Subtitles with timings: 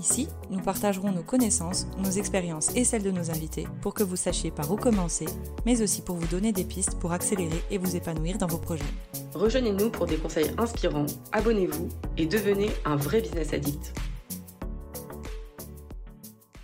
[0.00, 4.16] Ici, nous partagerons nos connaissances, nos expériences et celles de nos invités pour que vous
[4.16, 5.26] sachiez par où commencer,
[5.66, 8.82] mais aussi pour vous donner des pistes pour accélérer et vous épanouir dans vos projets.
[9.34, 13.92] Rejoignez-nous pour des conseils inspirants, abonnez-vous et devenez un vrai business addict.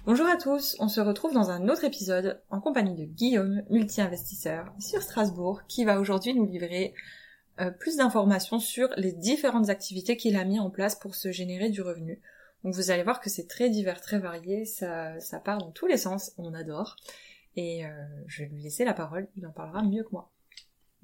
[0.07, 4.73] Bonjour à tous, on se retrouve dans un autre épisode en compagnie de Guillaume, multi-investisseur
[4.79, 6.95] sur Strasbourg, qui va aujourd'hui nous livrer
[7.61, 11.69] euh, plus d'informations sur les différentes activités qu'il a mis en place pour se générer
[11.69, 12.19] du revenu.
[12.67, 15.97] Donc vous allez voir que c'est très divers, très varié, ça, part dans tous les
[15.97, 16.97] sens, on adore.
[17.55, 17.91] Et euh,
[18.27, 20.33] je vais lui laisser la parole, il en parlera mieux que moi.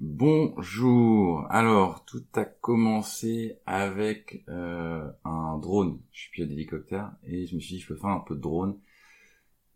[0.00, 1.46] Bonjour.
[1.50, 6.00] Alors, tout a commencé avec euh, un drone.
[6.10, 8.40] Je suis pilote d'hélicoptère et je me suis dit je peux faire un peu de
[8.40, 8.76] drone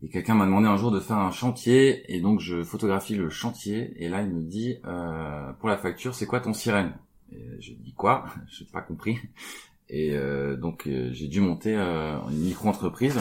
[0.02, 3.30] et quelqu'un m'a demandé un jour de faire un chantier, et donc je photographie le
[3.30, 6.94] chantier, et là il me dit, euh, pour la facture, c'est quoi ton sirène?
[7.30, 8.27] Et Je dis quoi?
[8.48, 9.18] Je n'ai pas compris.
[9.89, 13.20] Et euh, donc euh, j'ai dû monter euh, une micro-entreprise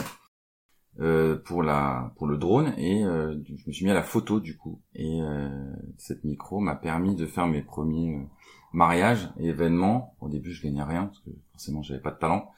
[1.00, 4.56] euh, pour la pour le drone, et je me suis mis à la photo du
[4.56, 4.80] coup.
[4.94, 5.20] Et
[5.98, 8.18] cette micro m'a permis de faire mes premiers
[8.72, 10.16] mariages et événements.
[10.20, 12.50] Au début je gagnais rien, parce que forcément j'avais pas de talent.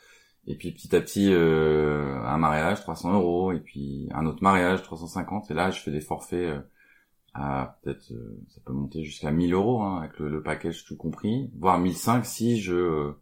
[0.49, 4.83] Et puis petit à petit, euh, un mariage 300 euros, et puis un autre mariage
[4.83, 5.51] 350.
[5.51, 6.61] Et là, je fais des forfaits euh,
[7.35, 11.51] à peut-être, euh, ça peut monter jusqu'à 1000 euros hein, avec le, package tout compris,
[11.59, 13.13] voire 1005 si je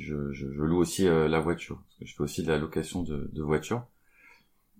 [0.00, 3.30] je, je, loue aussi la voiture, parce que je fais aussi de la location de,
[3.32, 3.84] de voiture.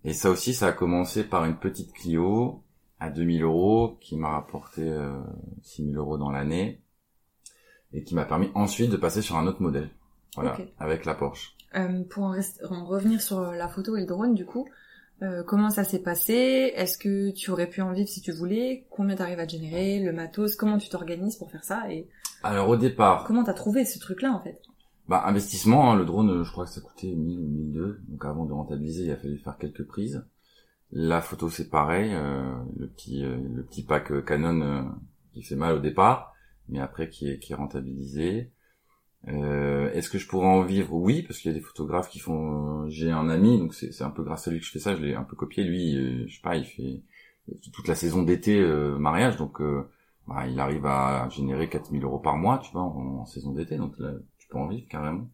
[0.05, 2.63] Et ça aussi, ça a commencé par une petite Clio
[2.99, 4.91] à 2000 euros qui m'a rapporté
[5.63, 6.81] 6000 euros dans l'année
[7.93, 9.91] et qui m'a permis ensuite de passer sur un autre modèle.
[10.35, 11.55] Voilà, avec la Porsche.
[11.75, 14.67] Euh, pour en, revenir sur la photo et le drone, du coup,
[15.23, 16.73] euh, comment ça s'est passé?
[16.75, 18.87] Est-ce que tu aurais pu en vivre si tu voulais?
[18.91, 20.01] Combien t'arrives à générer?
[20.01, 20.57] Le matos?
[20.57, 21.91] Comment tu t'organises pour faire ça?
[21.91, 22.09] Et
[22.43, 24.61] alors au départ, comment t'as trouvé ce truc-là en fait?
[25.13, 28.01] Bah investissement, hein, le drone, je crois que ça coûtait 1000 ou 1002.
[28.09, 30.25] Donc avant de rentabiliser, il a fallu faire quelques prises.
[30.91, 34.91] La photo c'est pareil, euh, le petit le petit pack Canon
[35.35, 36.33] qui fait mal au départ,
[36.71, 38.53] mais après qui est qui est rentabilisé.
[39.29, 40.95] Euh, Est-ce que je pourrais en vivre?
[40.95, 42.85] Oui, parce qu'il y a des photographes qui font.
[42.85, 44.97] Euh, j'ai un ami, donc c'est un peu grâce à lui que je fais ça.
[44.97, 45.65] Je l'ai un peu copié.
[45.65, 47.03] Lui, euh, je sais pas, il fait
[47.73, 49.61] toute la saison d'été euh, mariage, donc
[50.27, 53.77] bah, il arrive à générer 4000 euros par mois, tu vois, en, saison d'été.
[53.77, 55.29] Donc là, tu peux en vivre carrément.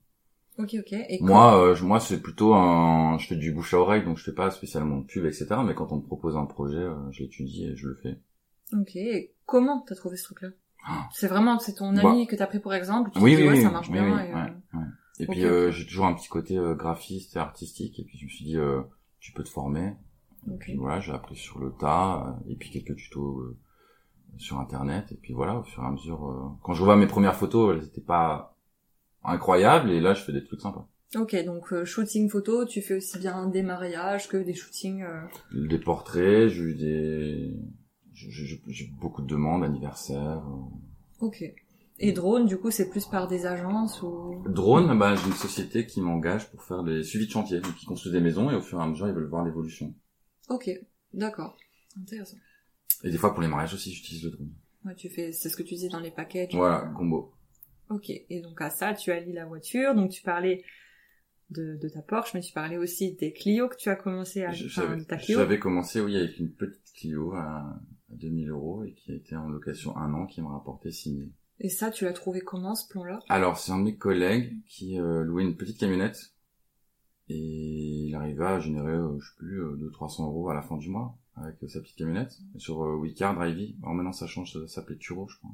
[0.59, 0.93] Ok, ok.
[0.93, 3.17] Et moi, moi, c'est plutôt un.
[3.19, 5.47] Je fais du bouche à oreille, donc je fais pas spécialement de pub, etc.
[5.65, 8.19] Mais quand on me propose un projet, je l'étudie et je le fais.
[8.73, 8.97] Ok.
[8.97, 10.49] Et comment t'as trouvé ce truc-là?
[11.13, 13.11] C'est vraiment, c'est ton ami que t'as pris pour exemple.
[13.13, 14.19] Tu oui, dis, oui, ouais, ça marche bien.
[14.25, 14.79] et, euh,
[15.21, 17.99] et puis euh, j'ai toujours un petit côté euh, graphiste et artistique.
[17.99, 18.57] Et puis je me suis dit,
[19.21, 19.95] tu peux te former.
[20.51, 22.39] Et puis voilà, j'ai appris sur le tas.
[22.49, 23.57] et puis quelques tutos
[24.37, 25.11] sur internet.
[25.13, 27.87] Et puis voilà, au fur et à mesure, quand je vois mes premières photos, elles
[27.87, 28.57] étaient pas
[29.25, 29.91] incroyables.
[29.91, 30.87] Et là, je fais des trucs sympas.
[31.17, 35.05] Ok, donc shooting photo, tu fais aussi bien des mariages que des shootings.
[35.53, 37.57] Des portraits, j'ai eu des
[38.27, 40.43] j'ai beaucoup de demandes, anniversaires.
[40.47, 41.27] Euh.
[41.27, 41.45] Ok.
[42.01, 44.45] Et drone, du coup, c'est plus par des agences ou?
[44.47, 47.87] Drone, bah, j'ai une société qui m'engage pour faire des suivis de chantier, donc ils
[47.87, 49.93] construisent des maisons et au fur et à mesure, ils veulent voir l'évolution.
[50.49, 50.71] Ok,
[51.13, 51.57] d'accord,
[52.01, 52.37] intéressant.
[53.05, 54.53] Et des fois pour les mariages aussi, j'utilise le drone.
[54.85, 56.55] Ouais, tu fais, c'est ce que tu disais dans les packages.
[56.55, 57.33] Voilà, combo.
[57.91, 60.63] Ok, et donc à ça, tu allies la voiture, donc tu parlais
[61.51, 64.51] de, de ta Porsche, mais tu parlais aussi des Clio que tu as commencé à,
[64.51, 64.97] enfin.
[65.27, 69.49] J'avais commencé, oui, avec une petite Clio à, 2000 euros et qui a été en
[69.49, 71.31] location un an, qui m'a rapporté 6000.
[71.61, 73.21] Et ça, tu l'as trouvé comment ce plan-là?
[73.29, 76.33] Alors, c'est un de mes collègues qui euh, louait une petite camionnette
[77.29, 80.77] et il arriva à générer, euh, je sais plus, euh, 200-300 euros à la fin
[80.77, 83.75] du mois avec sa petite camionnette sur euh, Wicard, Drivey.
[83.83, 85.51] Alors maintenant, ça change, ça s'appelait Turo, je crois.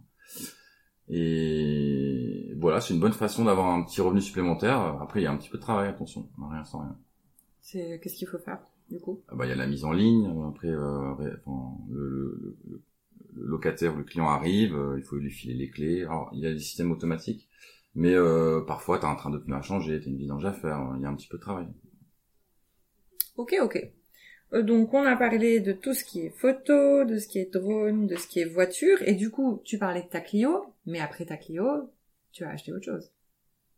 [1.08, 4.78] Et voilà, c'est une bonne façon d'avoir un petit revenu supplémentaire.
[5.00, 6.98] Après, il y a un petit peu de travail, attention, rien sans rien.
[7.60, 8.60] C'est qu'est-ce qu'il faut faire
[8.90, 9.22] du coup?
[9.28, 10.30] Ah bah il y a la mise en ligne.
[10.48, 11.14] Après, euh,
[11.90, 12.56] le,
[13.34, 16.02] locataire, le client arrive, euh, il faut lui filer les clés.
[16.02, 17.48] Alors il y a des systèmes automatiques,
[17.94, 20.92] mais euh, parfois t'as un train de pneus à changer, t'as une vidange à faire.
[20.96, 21.66] Il y a un petit peu de travail.
[23.36, 23.92] Ok, ok.
[24.54, 27.52] Euh, donc on a parlé de tout ce qui est photo, de ce qui est
[27.52, 31.00] drone, de ce qui est voiture, et du coup tu parlais de ta Clio, mais
[31.00, 31.90] après ta Clio,
[32.32, 33.10] tu as acheté autre chose.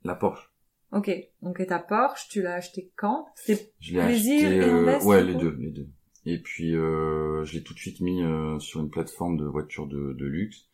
[0.04, 0.50] La Porsche.
[0.92, 1.10] Ok,
[1.42, 3.26] donc et ta Porsche, tu l'as acheté quand?
[3.34, 5.88] C'est plaisir acheté, et euh, Ouais, les deux, les deux.
[6.26, 9.86] Et puis euh, je l'ai tout de suite mis euh, sur une plateforme de voitures
[9.86, 10.66] de, de luxe.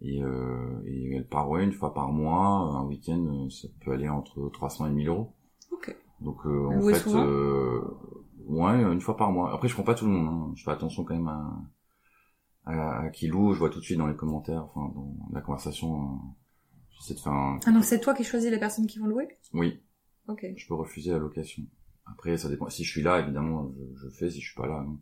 [0.00, 4.08] Et, euh, et elle part ouais, une fois par mois, un week-end, ça peut aller
[4.08, 5.32] entre 300 et 1000 euros.
[5.72, 5.96] Ok.
[6.20, 7.80] Donc euh, en fait, euh,
[8.46, 9.52] ouais, une fois par mois.
[9.54, 10.28] Après, je prends pas tout le monde.
[10.28, 10.52] hein.
[10.56, 11.62] Je fais attention quand même à,
[12.66, 13.52] à, à qui loue.
[13.54, 16.02] Je vois tout de suite dans les commentaires, enfin dans la conversation.
[16.02, 16.16] euh,
[16.98, 17.58] J'essaie de faire un.
[17.64, 19.28] Ah donc c'est toi qui choisis les personnes qui vont louer?
[19.54, 19.80] Oui,
[20.26, 20.44] Ok.
[20.56, 21.62] je peux refuser la location.
[22.06, 22.68] Après, ça dépend.
[22.70, 24.30] Si je suis là, évidemment, je, je fais.
[24.30, 24.98] Si je suis pas là, non.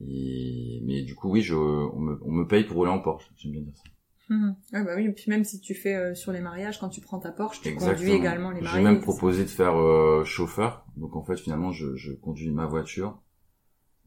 [0.00, 3.30] Et mais du coup, oui, je, on me, on me paye pour rouler en Porsche.
[3.36, 3.84] J'aime bien dire ça.
[4.28, 7.00] Ouais, bah oui, et puis même si tu fais euh, sur les mariages, quand tu
[7.00, 8.78] prends ta Porsche, tu conduis également les mariés.
[8.78, 10.84] J'ai même proposé de faire euh, chauffeur.
[10.96, 13.22] Donc en fait, finalement, je, je conduis ma voiture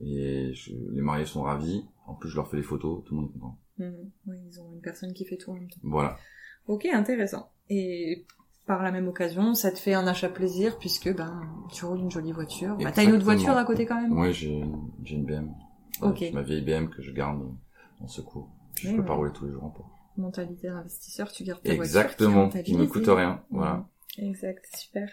[0.01, 1.85] et je- les mariés sont ravis.
[2.05, 3.03] En plus, je leur fais les photos.
[3.05, 3.59] Tout le monde est content.
[3.77, 4.11] Mhm.
[4.27, 5.79] Oui, ils ont une personne qui fait tout en même temps.
[5.83, 6.17] Voilà.
[6.67, 7.51] Ok, intéressant.
[7.69, 8.25] Et
[8.65, 12.11] par la même occasion, ça te fait un achat plaisir puisque ben tu roules une
[12.11, 12.75] jolie voiture.
[12.77, 14.17] Bah, t'as une autre voiture à côté quand même.
[14.17, 14.63] Ouais, j'ai
[15.03, 15.49] j'ai une BM.
[16.01, 16.25] Ok.
[16.33, 17.41] Ma vieille BM que je garde
[18.01, 18.49] en secours.
[18.75, 19.91] Je Oui, peux pas rouler tous les jours en Porsche.
[20.19, 21.83] Mentalité d'investisseur, tu gardes ta voiture.
[21.83, 22.49] Exactement.
[22.49, 23.43] Qui me coûte rien.
[23.49, 23.85] Voilà.
[24.17, 24.27] Mhm.
[24.29, 25.09] Exact, super.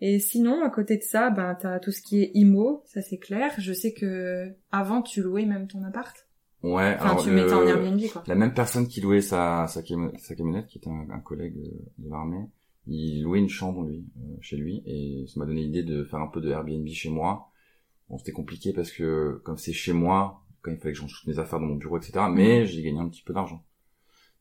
[0.00, 3.18] Et sinon, à côté de ça, ben t'as tout ce qui est IMO, ça c'est
[3.18, 3.52] clair.
[3.58, 6.16] Je sais que avant tu louais même ton appart.
[6.62, 6.94] Ouais.
[6.98, 8.22] Enfin, alors, tu mettais en le- Airbnb quoi.
[8.26, 11.70] La même personne qui louait sa, sa, sa camionnette, qui était un, un collègue euh,
[11.98, 12.46] de l'armée,
[12.86, 16.20] il louait une chambre lui, euh, chez lui, et ça m'a donné l'idée de faire
[16.20, 17.50] un peu de Airbnb chez moi.
[18.08, 21.14] Bon, c'était compliqué parce que comme c'est chez moi, quand il fallait que je range
[21.18, 22.12] toutes mes affaires dans mon bureau, etc.
[22.28, 22.34] Mhm.
[22.34, 23.64] Mais j'ai gagné un petit peu d'argent.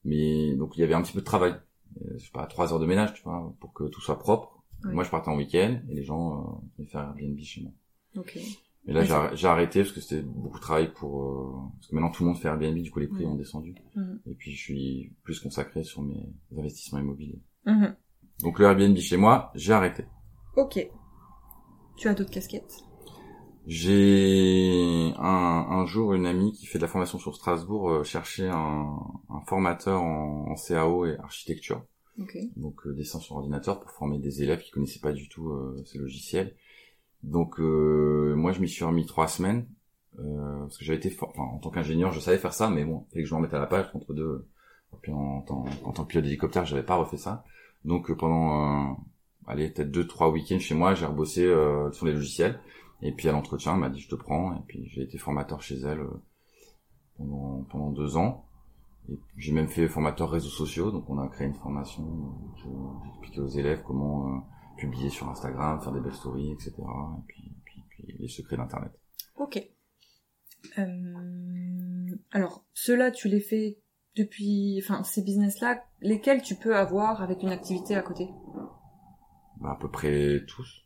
[0.06, 1.56] Mais donc il y avait un petit peu de travail.
[2.02, 4.64] Euh, je sais pas, trois heures de ménage, tu vois, pour que tout soit propre.
[4.86, 4.94] Ouais.
[4.94, 7.72] Moi, je partais en week-end et les gens euh, venaient faire Airbnb chez moi.
[8.16, 8.38] Ok.
[8.88, 11.22] Et là, Ouais, j'ai arrêté parce que c'était beaucoup de travail pour...
[11.24, 13.76] euh, parce que maintenant, tout le monde fait Airbnb, du coup, les prix ont descendu.
[13.96, 14.22] Mhm.
[14.26, 17.42] Et puis, je suis plus consacré sur mes investissements immobiliers.
[17.66, 17.94] Mhm.
[18.42, 20.06] Donc, le Airbnb chez moi, j'ai arrêté.
[20.56, 20.90] Ok.
[21.98, 22.78] Tu as d'autres casquettes?
[23.68, 28.48] J'ai un, un jour une amie qui fait de la formation sur Strasbourg euh, chercher
[28.50, 28.98] un,
[29.30, 31.84] un formateur en, en CAO et architecture,
[32.20, 32.38] Ok.
[32.58, 35.84] donc euh, dessin sur ordinateur pour former des élèves qui connaissaient pas du tout euh,
[35.86, 36.56] ces logiciels.
[37.22, 39.68] Donc euh, moi je m'y suis remis trois semaines
[40.20, 42.86] euh, parce que j'avais été for- enfin, en tant qu'ingénieur je savais faire ça mais
[42.86, 44.48] bon il fallait que je me remette à la page entre deux.
[44.94, 47.44] Et puis en, tant en tant que pilote d'hélicoptère j'avais pas refait ça.
[47.86, 48.94] Donc euh, pendant euh,
[49.48, 52.60] allez peut-être deux trois week-ends chez moi j'ai rebossé euh, sur les logiciels.
[53.02, 54.54] Et puis à l'entretien, elle m'a dit je te prends.
[54.56, 56.22] Et puis j'ai été formateur chez elle euh,
[57.18, 58.46] pendant, pendant deux ans.
[59.38, 60.92] J'ai même fait formateur réseaux sociaux.
[60.92, 62.04] Donc on a créé une formation.
[62.04, 62.64] où je-
[63.04, 64.40] J'ai expliqué aux élèves comment euh,
[64.78, 66.74] publier sur Instagram, faire des belles stories, etc.
[66.78, 68.92] Et puis, puis, puis les secrets d'Internet.
[69.38, 69.62] Ok.
[70.78, 73.80] Euh, alors, ceux-là, tu les fais
[74.16, 78.28] depuis, enfin, ces business-là, lesquels tu peux avoir avec une activité à côté?
[79.62, 80.86] Bah, à peu près tous.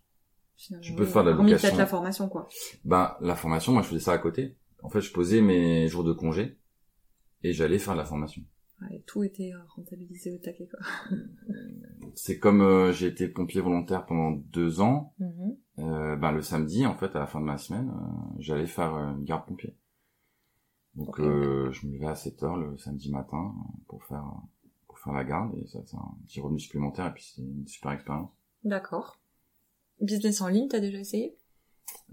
[0.56, 1.58] Finalement Tu peux faire de la location.
[1.68, 2.48] peut-être la formation, quoi?
[2.86, 4.58] Ben la formation, moi je faisais ça à côté.
[4.82, 6.58] En fait, je posais mes jours de congé
[7.44, 8.42] et j'allais faire de la formation.
[8.82, 10.80] Ouais, tout était euh, rentabilisé au taquet, quoi.
[12.16, 15.14] C'est comme euh, j'ai été pompier volontaire pendant deux ans.
[15.80, 18.94] Euh, ben le samedi, en fait, à la fin de ma semaine, euh, j'allais faire
[18.96, 19.78] euh, une garde pompier.
[20.96, 24.26] Donc euh, je me levais à 7 heures le samedi matin euh, pour faire
[24.88, 27.66] pour faire la garde et ça c'est un petit revenu supplémentaire et puis c'est une
[27.68, 28.30] super expérience.
[28.64, 29.20] D'accord.
[30.02, 31.36] Business en ligne, t'as déjà essayé?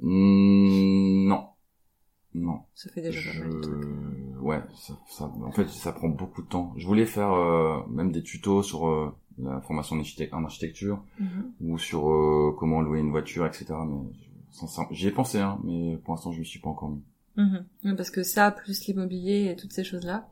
[0.00, 1.48] Hmm, non,
[2.34, 2.60] non.
[2.74, 3.82] Ça fait déjà pas mal de trucs.
[3.82, 4.38] Je...
[4.40, 6.72] Ouais, ça, ça, en fait, ça prend beaucoup de temps.
[6.76, 11.02] Je voulais faire euh, même des tutos sur euh, la formation en architect- en architecture
[11.18, 11.52] Mhm.
[11.60, 13.66] ou sur euh, comment louer une voiture, etc.
[13.86, 14.10] Mais
[14.92, 17.02] j'y ai pensé, hein, mais pour l'instant, je me suis pas encore mis.
[17.84, 20.28] Ouais, Parce que ça, plus l'immobilier et toutes ces choses-là.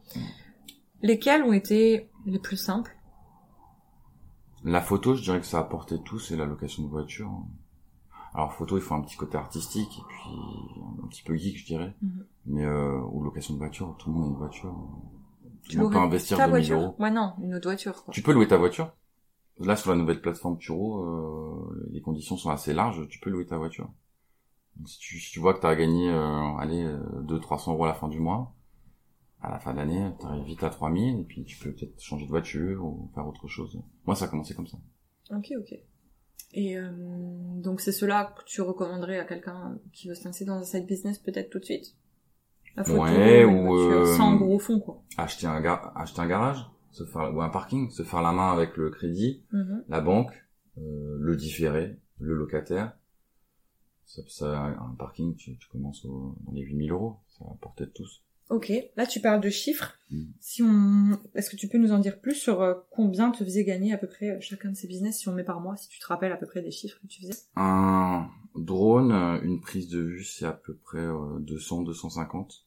[1.02, 2.94] Lesquels ont été les plus simples
[4.64, 7.30] La photo, je dirais que ça a apporté tout, c'est la location de voiture.
[8.34, 10.30] Alors photo, il faut un petit côté artistique et puis
[11.04, 11.94] un petit peu geek, je dirais.
[12.02, 12.26] Mhm.
[12.46, 14.74] Mais euh, ou location de voiture, tout le monde a une voiture.
[15.64, 16.78] Tout Tu monde peut louerais investir ta 2000 voiture?
[16.78, 16.96] euros.
[16.98, 18.12] Ouais, non, une autre voiture, quoi.
[18.14, 18.92] Tu peux louer ta voiture.
[19.60, 23.08] Là, sur la nouvelle plateforme Turo, euh, les conditions sont assez larges.
[23.08, 23.90] Tu peux louer ta voiture.
[24.76, 27.84] Donc, si, tu, si tu vois que tu as gagné, euh, allez, euh, 200-300 euros
[27.84, 28.54] à la fin du mois,
[29.40, 32.00] à la fin de l'année, tu arrives vite à 3000 et puis tu peux peut-être
[32.02, 33.80] changer de voiture ou faire autre chose.
[34.07, 34.78] Moi, ça a commencé comme ça.
[35.30, 35.75] Ok, ok.
[36.54, 36.90] Et euh,
[37.61, 40.87] donc c'est cela que tu recommanderais à quelqu'un qui veut se lancer dans un side
[40.87, 41.95] business peut-être tout de suite?
[42.76, 45.02] La photo, Ouais, ou, voiture, euh, sans gros fond, quoi.
[45.18, 45.62] Acheter un,
[45.95, 49.45] acheter un garage, se faire ou un parking, se faire la main avec le crédit,
[49.52, 49.85] Mhm.
[49.88, 50.33] la banque,
[50.78, 52.97] euh, le différé, le locataire.
[54.07, 57.16] Ça, ça, un parking, tu, tu commences au, dans les 8000 euros.
[57.28, 58.23] Ça va porter de tous.
[58.50, 59.98] Ok, là tu parles de chiffres.
[60.10, 60.24] Mm.
[60.40, 63.64] Si on, est-ce que tu peux nous en dire plus sur euh, combien te faisait
[63.64, 65.88] gagner à peu près euh, chacun de ces business si on met par mois, si
[65.88, 69.60] tu te rappelles à peu près des chiffres que tu faisais Un drone, euh, une
[69.60, 72.64] prise de vue, c'est à peu près euh, 200, 250.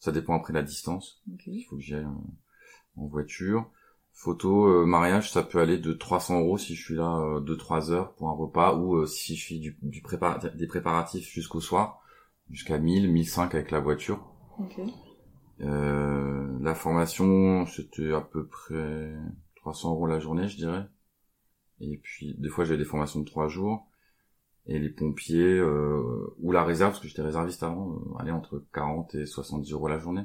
[0.00, 1.22] Ça dépend après de la distance.
[1.46, 3.70] Il faut que j'y aille euh, en voiture.
[4.12, 8.14] Photo, mariage, ça peut aller de 300 euros si je suis là euh, 2-3 heures
[8.14, 12.00] pour un repas, ou si je fais du, du prépara- des préparatifs jusqu'au soir,
[12.50, 14.33] jusqu'à 1000, 1005 avec la voiture.
[14.58, 14.80] Ok.
[15.60, 19.14] Euh, la formation, c'était à peu près
[19.56, 20.86] 300 euros la journée, je dirais.
[21.80, 23.86] Et puis, des fois, j'avais des formations de 3 jours.
[24.66, 28.64] Et les pompiers, euh, ou la réserve, parce que j'étais réserviste avant, euh, allait entre
[28.72, 30.24] 40 et 70 euros la journée.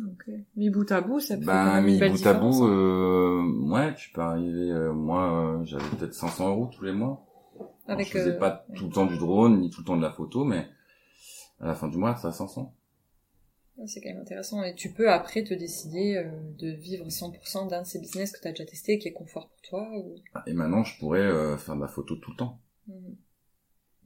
[0.00, 0.30] Ok.
[0.56, 2.68] Mis bout à bout, ça quand Ben, même une belle bout à bout, hein.
[2.68, 7.24] euh, ouais, tu peux arriver, euh, moi, euh, j'avais peut-être 500 euros tous les mois.
[7.56, 10.02] Alors, Avec, je faisais pas tout le temps du drone, ni tout le temps de
[10.02, 10.68] la photo, mais
[11.60, 12.74] à la fin du mois, c'est à 500.
[13.86, 14.62] C'est quand même intéressant.
[14.62, 18.40] Et tu peux après te décider euh, de vivre 100% d'un de ces business que
[18.40, 19.88] tu as déjà testé, qui est confort pour toi.
[19.96, 20.16] Ou...
[20.46, 22.60] Et maintenant, je pourrais euh, faire de la photo tout le temps.
[22.88, 23.16] Mhm.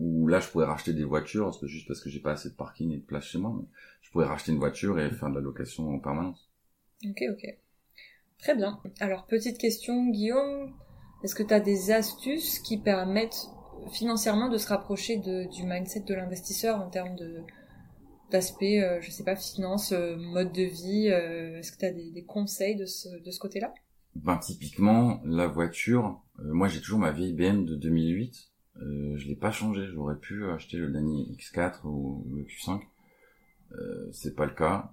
[0.01, 2.51] Ou là, je pourrais racheter des voitures, parce que juste parce que j'ai pas assez
[2.51, 3.67] de parking et de place chez moi, mais
[4.03, 6.51] je pourrais racheter une voiture et faire de la location en permanence.
[7.09, 7.59] Ok, ok.
[8.39, 8.81] Très bien.
[9.01, 10.75] Alors, petite question, Guillaume.
[11.23, 13.49] Est-ce que tu as des astuces qui permettent
[13.93, 17.41] financièrement de se rapprocher de, du mindset de l'investisseur en termes de
[18.31, 21.93] d'aspect, euh, je sais pas, finance, euh, mode de vie euh, Est-ce que tu as
[21.93, 23.73] des, des conseils de ce, de ce côté-là?
[24.17, 29.27] Ben, typiquement, la voiture, euh, moi j'ai toujours ma vieille BM de 2008, euh, je
[29.27, 32.81] l'ai pas changée, j'aurais pu acheter le Dany X4 ou le Q5,
[33.73, 34.93] euh, c'est pas le cas,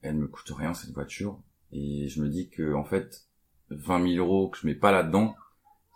[0.00, 1.38] elle me coûte rien cette voiture,
[1.72, 3.26] et je me dis que en fait,
[3.68, 5.34] 20 000 euros que je mets pas là-dedans,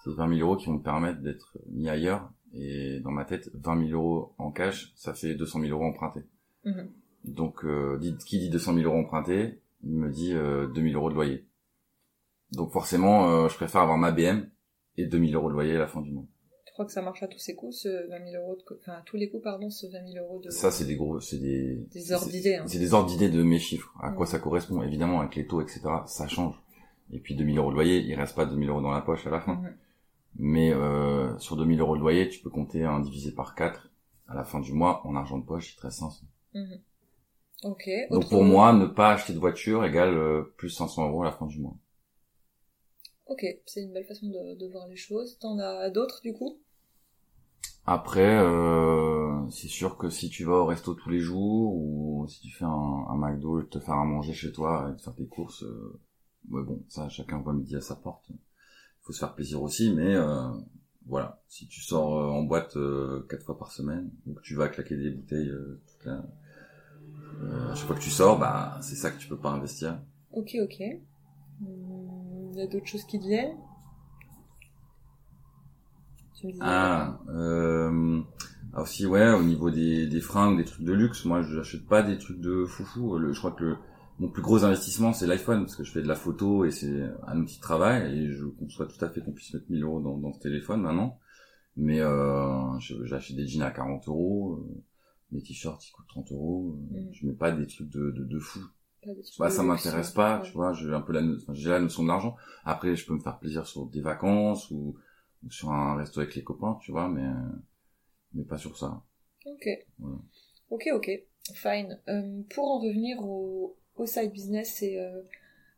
[0.04, 3.50] c'est 20 000 euros qui vont me permettre d'être mis ailleurs, et dans ma tête,
[3.54, 6.24] 20 000 euros en cash, ça fait 200 000 euros empruntés.
[6.64, 6.90] Mhm.
[7.24, 11.14] Donc, euh, dit, qui dit 200 000 euros empruntés, me dit euh, 2000 euros de
[11.14, 11.46] loyer.
[12.52, 14.48] Donc forcément, euh, je préfère avoir ma BM
[14.96, 16.24] et 2000 euros de loyer à la fin du mois.
[16.66, 18.62] Tu crois que ça marche à tous ces coups, ce 20 000 euros de...
[18.80, 20.48] Enfin, à tous les coups, pardon, ce 20 000 euros de...
[20.50, 21.76] Ça, c'est des gros, c'est des...
[21.92, 22.64] Des ordres c'est- d'idées, hein.
[22.66, 23.92] C'est des ordres d'idées de mes chiffres.
[24.00, 24.30] À quoi Mhm.
[24.32, 26.54] ça correspond Évidemment, avec les taux, etc., ça change.
[27.12, 29.30] Et puis 2000 euros de loyer, il reste pas 2000 euros dans la poche à
[29.30, 29.56] la fin.
[29.56, 29.74] Mhm.
[30.36, 33.90] Mais euh, sur 2000 euros de loyer, tu peux compter un divisé par 4
[34.28, 36.24] à la fin du mois en argent de poche, il te reste 500.
[36.58, 36.82] Mhm.
[37.64, 37.84] Ok.
[38.10, 41.24] Donc autre- pour moi, ne pas acheter de voiture égale euh, plus 500 euros à
[41.24, 41.78] la fin du mois.
[43.26, 45.38] Ok, c'est une belle façon de, de voir les choses.
[45.38, 46.58] T'en as d'autres, du coup?
[47.86, 52.40] Après, euh, c'est sûr que si tu vas au resto tous les jours ou si
[52.42, 52.68] tu fais un,
[53.08, 55.98] un McDo, te faire à manger chez toi et te faire tes courses, euh,
[56.50, 58.26] ouais, bon, ça, chacun voit midi à sa porte.
[58.30, 58.36] Il
[59.02, 60.50] faut se faire plaisir aussi, mais euh,
[61.06, 62.76] voilà, si tu sors en boîte
[63.28, 65.52] quatre fois par semaine ou que tu vas claquer des bouteilles
[65.88, 66.24] toute la-
[67.42, 70.00] euh, à chaque fois que tu sors, bah c'est ça que tu peux pas investir.
[70.32, 70.82] Ok, ok.
[71.60, 73.56] Hmm, Il y a d'autres choses qui te viennent?
[76.60, 78.20] Ah, euh,
[78.76, 82.02] aussi ouais, au niveau des, des fringues, des trucs de luxe, moi je n'achète pas
[82.02, 83.18] des trucs de foufou.
[83.18, 83.76] Le, je crois que le,
[84.20, 87.02] mon plus gros investissement c'est l'iPhone parce que je fais de la photo et c'est
[87.26, 90.00] un outil de travail et je conçois tout à fait qu'on puisse mettre 1000 euros
[90.00, 91.18] dans, dans ce téléphone maintenant.
[91.76, 94.82] Mais euh, j'achète des jeans à 40 euros, euh,
[95.32, 96.76] mes t-shirts ils coûtent 30 euros.
[96.94, 97.12] euh, Mm.
[97.12, 98.60] Je mets pas des trucs de, de, de fou.
[99.38, 100.46] Bah, ça m'intéresse pas, Ouais.
[100.46, 102.36] tu vois, j'ai un peu la, j'ai la notion de l'argent.
[102.64, 104.96] Après, je peux me faire plaisir sur des vacances ou,
[105.44, 107.56] ou sur un resto avec les copains, tu vois, mais, euh,
[108.34, 109.02] mais pas sur ça.
[109.46, 109.68] Ok.
[109.98, 110.18] Voilà.
[110.70, 111.10] Ok, ok.
[111.54, 112.00] Fine.
[112.08, 115.22] Euh, pour en revenir au, au side business et euh,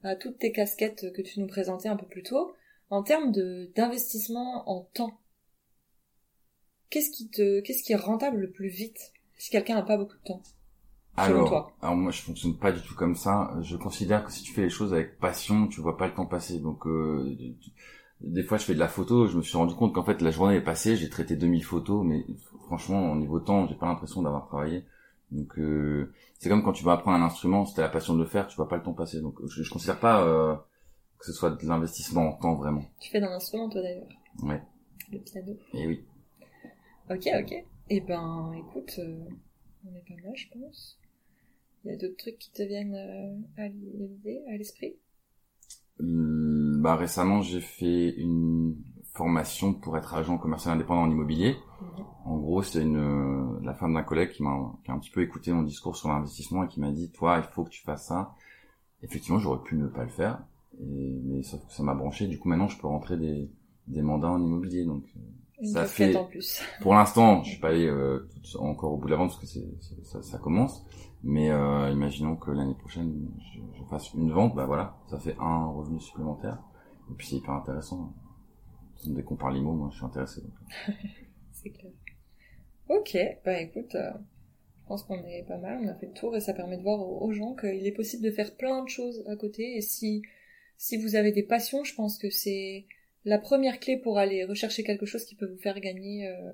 [0.02, 2.54] à toutes tes casquettes que tu nous présentais un peu plus tôt,
[2.88, 5.20] en termes de d'investissement en temps,
[6.88, 9.12] qu'est-ce qui te, qu'est-ce qui est rentable le plus vite?
[9.40, 10.42] Si quelqu'un n'a pas beaucoup de temps
[11.16, 11.72] Alors, toi.
[11.82, 13.52] alors moi, je fonctionne pas du tout comme ça.
[13.62, 16.26] Je considère que si tu fais les choses avec passion, tu vois pas le temps
[16.26, 16.58] passer.
[16.60, 17.36] Donc, euh,
[18.20, 19.26] des fois, je fais de la photo.
[19.26, 20.96] Je me suis rendu compte qu'en fait, la journée est passée.
[20.96, 22.24] J'ai traité 2000 photos, mais
[22.66, 24.84] franchement, au niveau temps, j'ai pas l'impression d'avoir travaillé.
[25.30, 27.64] Donc, euh, c'est comme quand tu vas apprendre un instrument.
[27.64, 29.20] Si t'as la passion de le faire, tu vois pas le temps passer.
[29.20, 30.54] Donc, je, je considère pas euh,
[31.18, 32.84] que ce soit de l'investissement en temps vraiment.
[33.00, 34.08] Tu fais d'un instrument toi d'ailleurs,
[34.42, 34.60] Ouais.
[35.12, 35.56] le piano.
[35.74, 36.04] Et oui.
[37.10, 37.64] Ok, ok.
[37.92, 39.18] Eh ben, écoute, euh,
[39.84, 40.96] on est pas mal, je pense.
[41.84, 44.94] Il y a d'autres trucs qui te viennent euh, à l'idée, à l'esprit?
[46.00, 48.76] Euh, bah récemment j'ai fait une
[49.12, 51.56] formation pour être agent commercial indépendant en immobilier.
[51.80, 52.04] Mhm.
[52.26, 55.10] En gros, c'était une euh, la femme d'un collègue qui m'a qui a un petit
[55.10, 57.82] peu écouté mon discours sur l'investissement et qui m'a dit toi il faut que tu
[57.82, 58.34] fasses ça.
[59.02, 60.42] Effectivement, j'aurais pu ne pas le faire,
[60.78, 62.28] et, mais sauf que ça m'a branché.
[62.28, 63.50] Du coup, maintenant, je peux rentrer des
[63.88, 64.84] des mandats en immobilier.
[64.84, 65.04] Donc,
[65.60, 66.60] Une Ça fait- en plus.
[66.80, 69.46] pour l'instant, je suis pas allé euh, encore au bout de la vente parce que
[69.46, 70.84] c'est c'est- ça, ça commence.
[71.22, 75.36] Mais euh, imaginons que l'année prochaine, je, je fasse une vente, bah voilà, ça fait
[75.38, 76.58] un revenu supplémentaire.
[77.10, 78.12] Et puis c'est hyper intéressant.
[79.06, 80.40] Dès qu'on parle IMO, moi je suis intéressé.
[80.42, 80.96] donc.
[81.52, 81.92] C'est clair.
[82.88, 84.10] Ok, bah écoute, euh,
[84.82, 86.82] je pense qu'on est pas mal, on a fait le tour et ça permet de
[86.82, 90.22] voir aux gens qu'il est possible de faire plein de choses à côté et si
[90.78, 92.86] Si vous avez des passions, je pense que c'est
[93.24, 96.50] la première clé pour aller rechercher quelque chose qui peut vous faire gagner euh,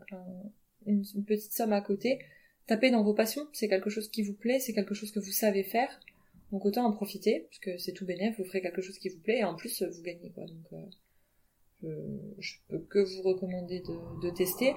[0.87, 2.19] une, petite somme à côté.
[2.67, 5.33] Tapez dans vos passions, c'est quelque chose qui vous plaît, c'est quelque chose que vous
[5.33, 6.01] savez faire.
[6.53, 9.39] Donc autant en profiter, puisque c'est tout bénéf, vous ferez quelque chose qui vous plaît
[9.39, 10.45] et en plus vous gagnez quoi.
[10.47, 10.93] Donc
[11.85, 14.73] euh, je, peux que vous recommander de, de tester.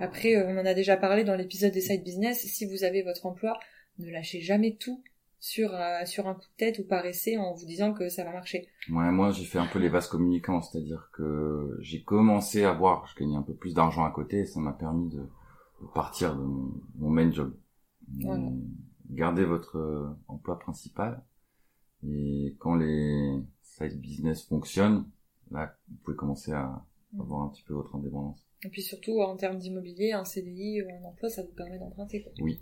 [0.00, 2.40] Après, euh, on en a déjà parlé dans l'épisode des side business.
[2.40, 3.58] Si vous avez votre emploi,
[3.98, 5.02] ne lâchez jamais tout
[5.40, 8.24] sur euh, sur un coup de tête ou par essai en vous disant que ça
[8.24, 8.68] va marcher.
[8.90, 13.06] Ouais, moi j'ai fait un peu les vases communicants, c'est-à-dire que j'ai commencé à voir,
[13.06, 15.22] je gagnais un peu plus d'argent à côté, et ça m'a permis de,
[15.94, 17.56] partir de mon, main job.
[19.08, 21.24] Gardez votre euh, emploi principal
[22.06, 25.06] et quand les side business fonctionnent,
[25.50, 27.20] là vous pouvez commencer à mm.
[27.20, 28.46] avoir un petit peu votre indépendance.
[28.62, 32.26] Et puis surtout en termes d'immobilier, un CDI ou un emploi, ça vous permet d'emprunter.
[32.40, 32.60] Oui.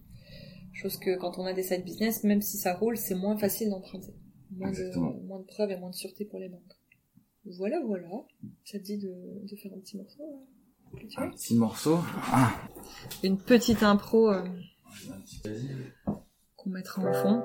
[0.72, 3.70] Chose que quand on a des side business, même si ça roule, c'est moins facile
[3.70, 4.14] d'emprunter.
[4.50, 6.62] Moins de, preuves et moins de sûreté pour les banques.
[7.58, 8.08] Voilà, voilà.
[8.64, 10.22] Ça te dit de, faire un petit morceau
[11.16, 11.98] Un petit morceau
[12.32, 12.52] ah.
[13.22, 14.44] Une petite impro euh,
[16.56, 17.42] qu'on mettra en fond.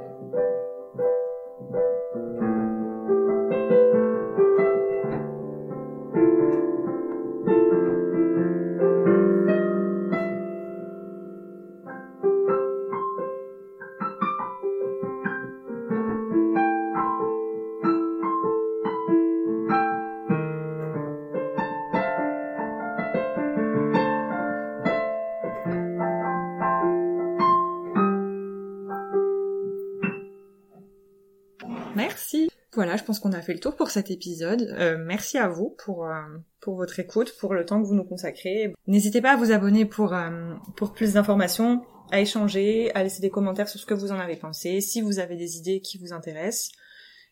[32.76, 34.62] Voilà, je pense qu'on a fait le tour pour cet épisode.
[34.80, 36.22] Euh, merci à vous pour euh,
[36.60, 38.74] pour votre écoute, pour le temps que vous nous consacrez.
[38.88, 43.30] N'hésitez pas à vous abonner pour euh, pour plus d'informations, à échanger, à laisser des
[43.30, 46.14] commentaires sur ce que vous en avez pensé, si vous avez des idées qui vous
[46.14, 46.72] intéressent.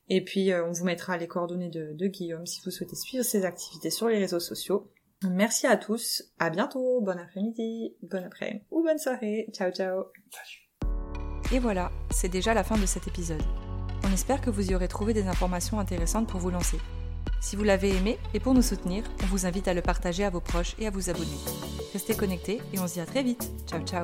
[0.10, 3.45] Et puis on vous mettra les coordonnées de, de Guillaume si vous souhaitez suivre ses
[3.45, 4.91] activités sur les réseaux sociaux.
[5.29, 9.48] Merci à tous, à bientôt, bon après-midi, bon après ou bonne soirée.
[9.53, 10.05] Ciao ciao.
[11.53, 13.71] Et voilà, c'est déjà la fin de cet épisode.
[14.03, 16.79] On espère que vous y aurez trouvé des informations intéressantes pour vous lancer.
[17.40, 20.29] Si vous l'avez aimé et pour nous soutenir, on vous invite à le partager à
[20.29, 21.37] vos proches et à vous abonner.
[21.94, 23.51] Restez connectés et on se dit à très vite.
[23.68, 24.03] Ciao ciao